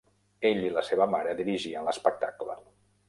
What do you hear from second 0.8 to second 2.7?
seva mare dirigien l'espectacle.